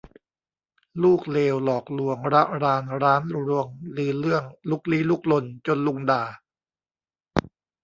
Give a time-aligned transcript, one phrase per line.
[1.03, 3.67] ลูกเลวหลอกลวงระรานร้านรวง
[3.97, 6.23] ลือเลื่องลุกลี้ลุกลนจนลุงด่า